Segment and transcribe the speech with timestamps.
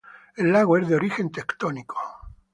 [0.35, 1.95] El lago es de origen tectónico.